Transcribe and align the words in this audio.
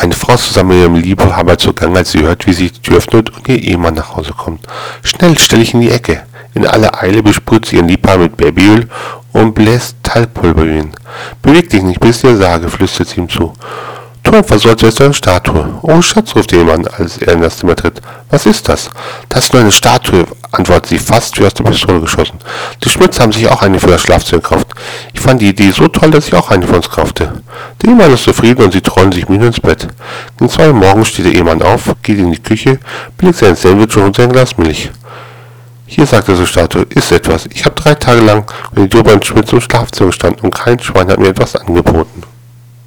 Eine 0.00 0.14
Frau 0.14 0.34
zusammen 0.34 0.70
mit 0.70 0.78
ihrem 0.78 0.94
Liebhaber 0.94 1.58
zur 1.58 1.74
Gang, 1.74 1.94
als 1.94 2.12
sie 2.12 2.20
hört, 2.20 2.46
wie 2.46 2.54
sich 2.54 2.72
die 2.72 2.80
Tür 2.80 2.96
öffnet 2.96 3.28
und 3.28 3.46
ihr 3.46 3.62
Ehemann 3.62 3.92
nach 3.92 4.16
Hause 4.16 4.32
kommt. 4.32 4.66
Schnell, 5.02 5.36
stell 5.36 5.60
ich 5.60 5.74
in 5.74 5.82
die 5.82 5.90
Ecke. 5.90 6.22
In 6.54 6.66
aller 6.66 7.02
Eile 7.02 7.22
besprüht 7.22 7.66
sie 7.66 7.76
ihren 7.76 7.88
Liebhaber 7.88 8.22
mit 8.22 8.38
Babyöl 8.38 8.88
und 9.34 9.54
bläst 9.54 9.96
Talgpulver 10.02 10.64
ihn. 10.64 10.92
Beweg 11.42 11.68
dich 11.68 11.82
nicht, 11.82 12.00
bis 12.00 12.16
ich 12.16 12.22
dir 12.22 12.36
sage, 12.38 12.70
flüstert 12.70 13.08
sie 13.08 13.20
ihm 13.20 13.28
zu. 13.28 13.52
Tu 14.22 14.32
einfach 14.34 14.58
so, 14.58 14.70
als 14.70 14.82
wärst 14.82 15.00
du 15.00 15.04
eine 15.04 15.12
Statue. 15.12 15.78
Oh, 15.82 16.00
Schatz, 16.00 16.34
ruft 16.34 16.52
jemand, 16.52 16.98
als 16.98 17.18
er 17.18 17.34
in 17.34 17.42
das 17.42 17.58
Zimmer 17.58 17.76
tritt. 17.76 18.00
Was 18.30 18.46
ist 18.46 18.70
das? 18.70 18.88
Das 19.28 19.44
ist 19.44 19.52
nur 19.52 19.60
eine 19.60 19.70
Statue, 19.70 20.24
antwortet 20.50 20.86
sie, 20.86 20.98
fast 20.98 21.38
wie 21.38 21.44
aus 21.44 21.52
der 21.52 21.64
Pistole 21.64 22.00
geschossen. 22.00 22.38
Die 22.82 22.88
Schmitz 22.88 23.20
haben 23.20 23.32
sich 23.32 23.46
auch 23.48 23.60
eine 23.60 23.78
für 23.78 23.88
das 23.88 24.00
Schlafzimmer 24.00 24.40
gekauft. 24.40 24.68
Ich 25.12 25.20
fand 25.20 25.42
die 25.42 25.50
Idee 25.50 25.72
so 25.72 25.88
toll, 25.88 26.10
dass 26.10 26.28
ich 26.28 26.34
auch 26.34 26.50
eine 26.50 26.66
für 26.66 26.76
uns 26.76 26.88
kaufte. 26.88 27.39
Der 27.82 27.90
Ehemann 27.90 28.12
ist 28.12 28.24
zufrieden 28.24 28.62
und 28.62 28.72
sie 28.72 28.80
trollen 28.80 29.12
sich 29.12 29.28
müde 29.28 29.46
ins 29.46 29.60
Bett. 29.60 29.88
Gegen 30.38 30.50
zwei 30.50 30.68
Uhr 30.68 30.74
morgens 30.74 31.08
steht 31.08 31.26
der 31.26 31.32
Ehemann 31.32 31.62
auf, 31.62 31.94
geht 32.02 32.18
in 32.18 32.30
die 32.30 32.42
Küche, 32.42 32.78
belegt 33.16 33.38
sein 33.38 33.56
Sandwich 33.56 33.96
und 33.96 34.16
sein 34.16 34.30
Glas 34.30 34.56
Milch. 34.58 34.90
Hier, 35.86 36.06
sagte 36.06 36.36
so 36.36 36.46
Statue, 36.46 36.86
ist 36.90 37.10
etwas. 37.10 37.46
Ich 37.46 37.64
habe 37.64 37.74
drei 37.74 37.94
Tage 37.94 38.20
lang 38.20 38.44
mit 38.72 38.84
die 38.84 38.88
Tür 38.90 39.02
beim 39.02 39.22
Schmitz 39.22 39.52
im 39.52 39.60
Schlafzimmer 39.60 40.10
gestanden 40.10 40.42
und 40.42 40.54
kein 40.54 40.78
Schwein 40.78 41.08
hat 41.08 41.18
mir 41.18 41.28
etwas 41.28 41.56
angeboten. 41.56 42.22